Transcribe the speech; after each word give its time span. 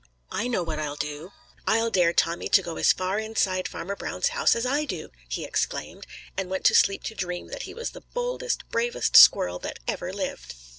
"I 0.31 0.47
know 0.47 0.63
what 0.63 0.79
I'll 0.79 0.95
do! 0.95 1.31
I'll 1.67 1.91
dare 1.91 2.11
Tommy 2.11 2.47
to 2.49 2.63
go 2.63 2.77
as 2.77 2.91
far 2.91 3.19
inside 3.19 3.67
Farmer 3.67 3.95
Brown's 3.95 4.29
house 4.29 4.55
as 4.55 4.65
I 4.65 4.83
do!" 4.83 5.11
he 5.29 5.45
exclaimed, 5.45 6.07
and 6.35 6.49
went 6.49 6.65
to 6.65 6.73
sleep 6.73 7.03
to 7.03 7.13
dream 7.13 7.49
that 7.49 7.69
he 7.69 7.75
was 7.75 7.91
the 7.91 8.01
boldest, 8.01 8.63
bravest 8.71 9.15
squirrel 9.15 9.59
that 9.59 9.77
ever 9.87 10.11
lived. 10.11 10.55